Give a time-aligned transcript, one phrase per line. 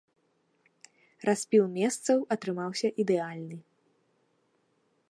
[1.29, 3.57] Распіл месцаў атрымаўся ідэальны.